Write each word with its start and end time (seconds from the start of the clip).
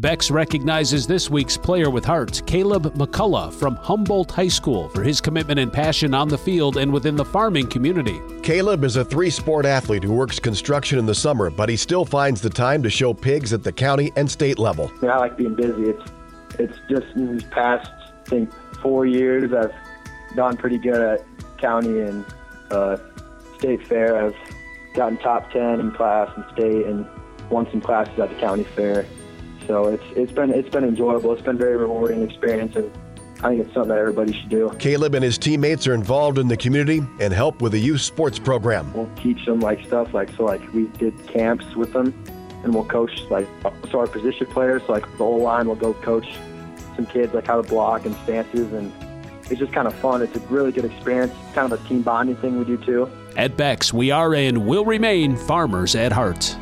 Beck's 0.00 0.30
recognizes 0.30 1.06
this 1.06 1.28
week's 1.28 1.58
player 1.58 1.90
with 1.90 2.06
heart, 2.06 2.40
Caleb 2.46 2.94
McCullough 2.94 3.52
from 3.52 3.76
Humboldt 3.76 4.30
High 4.30 4.48
School, 4.48 4.88
for 4.88 5.02
his 5.02 5.20
commitment 5.20 5.60
and 5.60 5.70
passion 5.70 6.14
on 6.14 6.26
the 6.26 6.38
field 6.38 6.78
and 6.78 6.90
within 6.90 7.16
the 7.16 7.24
farming 7.24 7.66
community. 7.66 8.18
Caleb 8.42 8.82
is 8.84 8.96
a 8.96 9.04
three 9.04 9.28
sport 9.28 9.66
athlete 9.66 10.02
who 10.02 10.14
works 10.14 10.38
construction 10.38 10.98
in 10.98 11.04
the 11.04 11.14
summer, 11.14 11.50
but 11.50 11.68
he 11.68 11.76
still 11.76 12.06
finds 12.06 12.40
the 12.40 12.48
time 12.48 12.82
to 12.82 12.88
show 12.88 13.12
pigs 13.12 13.52
at 13.52 13.62
the 13.62 13.70
county 13.70 14.10
and 14.16 14.30
state 14.30 14.58
level. 14.58 14.90
Yeah, 15.02 15.10
I 15.10 15.18
like 15.18 15.36
being 15.36 15.54
busy. 15.54 15.90
It's 15.90 16.10
it's 16.58 16.78
just 16.88 17.14
in 17.14 17.32
these 17.32 17.44
past, 17.44 17.90
I 17.90 18.24
think, 18.24 18.50
four 18.80 19.04
years, 19.04 19.52
I've 19.52 19.74
done 20.34 20.56
pretty 20.56 20.78
good 20.78 20.96
at 20.96 21.26
county 21.58 22.00
and 22.00 22.24
uh, 22.70 22.96
state 23.58 23.86
fair. 23.86 24.24
I've 24.24 24.36
gotten 24.94 25.18
top 25.18 25.50
10 25.52 25.78
in 25.78 25.92
class 25.92 26.30
and 26.36 26.44
state 26.54 26.86
and 26.86 27.06
won 27.50 27.70
some 27.70 27.82
classes 27.82 28.18
at 28.18 28.30
the 28.30 28.36
county 28.36 28.64
fair. 28.64 29.04
So 29.70 29.86
it's 29.86 30.02
it's 30.16 30.32
been 30.32 30.50
it's 30.50 30.68
been 30.68 30.82
enjoyable. 30.82 31.32
It's 31.32 31.42
been 31.42 31.54
a 31.54 31.58
very 31.58 31.76
rewarding 31.76 32.28
experience, 32.28 32.74
and 32.74 32.90
I 33.40 33.50
think 33.50 33.60
it's 33.60 33.72
something 33.72 33.90
that 33.90 33.98
everybody 33.98 34.32
should 34.32 34.48
do. 34.48 34.68
Caleb 34.80 35.14
and 35.14 35.22
his 35.22 35.38
teammates 35.38 35.86
are 35.86 35.94
involved 35.94 36.38
in 36.38 36.48
the 36.48 36.56
community 36.56 37.06
and 37.20 37.32
help 37.32 37.62
with 37.62 37.70
the 37.70 37.78
youth 37.78 38.00
sports 38.00 38.36
program. 38.36 38.92
We'll 38.92 39.08
teach 39.14 39.46
them 39.46 39.60
like 39.60 39.86
stuff 39.86 40.12
like 40.12 40.28
so 40.36 40.44
like 40.44 40.60
we 40.72 40.86
did 40.98 41.14
camps 41.28 41.76
with 41.76 41.92
them, 41.92 42.12
and 42.64 42.74
we'll 42.74 42.84
coach 42.84 43.22
like 43.30 43.46
so 43.92 44.00
our 44.00 44.08
position 44.08 44.48
players 44.48 44.82
so 44.88 44.92
like 44.92 45.08
the 45.12 45.18
whole 45.18 45.40
line 45.40 45.68
will 45.68 45.76
go 45.76 45.94
coach 45.94 46.26
some 46.96 47.06
kids 47.06 47.32
like 47.32 47.46
how 47.46 47.62
to 47.62 47.68
block 47.68 48.04
and 48.06 48.16
stances 48.24 48.72
and 48.72 48.92
it's 49.50 49.60
just 49.60 49.72
kind 49.72 49.86
of 49.86 49.94
fun. 49.94 50.20
It's 50.20 50.36
a 50.36 50.40
really 50.40 50.72
good 50.72 50.84
experience. 50.84 51.32
It's 51.44 51.54
kind 51.54 51.72
of 51.72 51.84
a 51.84 51.88
team 51.88 52.02
bonding 52.02 52.36
thing 52.36 52.58
we 52.58 52.64
do 52.64 52.76
too. 52.76 53.10
At 53.36 53.56
Beck's, 53.56 53.92
we 53.92 54.10
are 54.10 54.34
and 54.34 54.66
will 54.66 54.84
remain 54.84 55.36
farmers 55.36 55.94
at 55.94 56.10
heart. 56.10 56.56